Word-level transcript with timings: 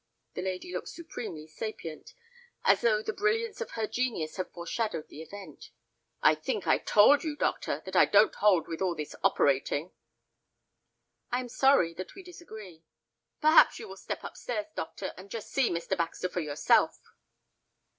The 0.33 0.41
lady 0.41 0.73
looked 0.73 0.87
supremely 0.87 1.45
sapient, 1.45 2.15
as 2.63 2.81
though 2.81 3.03
the 3.03 3.13
brilliance 3.13 3.61
of 3.61 3.69
her 3.77 3.85
genius 3.85 4.37
had 4.37 4.51
foreshadowed 4.51 5.09
the 5.09 5.21
event. 5.21 5.69
"I 6.23 6.33
think 6.33 6.65
I 6.65 6.79
told 6.79 7.23
you, 7.23 7.35
doctor, 7.35 7.83
that 7.85 7.95
I 7.95 8.05
don't 8.05 8.33
hold 8.33 8.67
with 8.67 8.81
all 8.81 8.95
this 8.95 9.15
operating." 9.23 9.91
"I 11.31 11.39
am 11.39 11.49
sorry 11.49 11.93
that 11.93 12.15
we 12.15 12.23
disagree." 12.23 12.83
"Perhaps 13.41 13.77
you 13.77 13.87
will 13.87 13.95
step 13.95 14.23
up 14.23 14.35
stairs, 14.35 14.65
doctor, 14.75 15.13
and 15.17 15.29
just 15.29 15.51
see 15.51 15.69
Mr. 15.69 15.95
Baxter 15.95 16.29
for 16.29 16.39
yourself." 16.41 16.99